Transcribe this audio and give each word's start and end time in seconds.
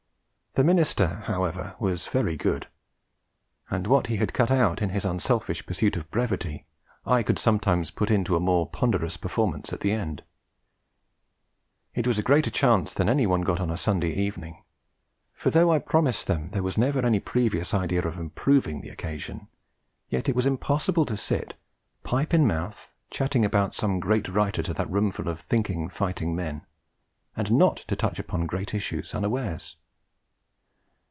The 0.53 0.65
minister, 0.65 1.21
however, 1.27 1.77
was 1.79 2.07
very 2.07 2.35
good; 2.35 2.67
and 3.69 3.87
what 3.87 4.07
he 4.07 4.17
had 4.17 4.33
cut 4.33 4.51
out, 4.51 4.81
in 4.81 4.89
his 4.89 5.05
unselfish 5.05 5.65
pursuit 5.65 5.95
of 5.95 6.11
brevity, 6.11 6.65
I 7.05 7.23
could 7.23 7.39
sometimes 7.39 7.89
put 7.89 8.11
into 8.11 8.35
a 8.35 8.41
more 8.41 8.67
ponderous 8.69 9.15
performance 9.15 9.71
at 9.71 9.79
the 9.79 9.93
end. 9.93 10.25
It 11.95 12.05
was 12.05 12.19
a 12.19 12.21
greater 12.21 12.49
chance 12.51 12.93
than 12.93 13.07
any 13.07 13.23
that 13.23 13.29
one 13.29 13.43
got 13.43 13.61
on 13.61 13.75
Sunday 13.77 14.11
evening; 14.11 14.61
for 15.33 15.51
though 15.51 15.71
I 15.71 15.79
promise 15.79 16.25
them 16.25 16.49
there 16.49 16.61
was 16.63 16.77
never 16.77 16.99
any 17.05 17.21
previous 17.21 17.73
idea 17.73 18.01
of 18.05 18.17
improving 18.19 18.81
the 18.81 18.89
occasion, 18.89 19.47
yet 20.09 20.27
it 20.27 20.35
was 20.35 20.45
impossible 20.45 21.05
to 21.05 21.15
sit, 21.15 21.53
pipe 22.03 22.33
in 22.33 22.45
mouth, 22.45 22.91
chatting 23.09 23.45
about 23.45 23.73
some 23.73 24.01
great 24.01 24.27
writer 24.27 24.61
to 24.63 24.73
that 24.73 24.91
roomful 24.91 25.29
of 25.29 25.39
thinking, 25.39 25.87
fighting 25.87 26.35
men, 26.35 26.65
and 27.37 27.53
not 27.53 27.77
to 27.77 27.95
touch 27.95 28.19
great 28.27 28.73
issues 28.73 29.15
unawares. 29.15 29.77